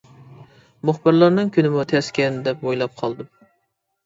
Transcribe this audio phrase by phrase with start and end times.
[0.89, 3.31] مۇخبىرلارنىڭ كۈنىمۇ تەسكەن دەپ ئويلاپ قالدىم.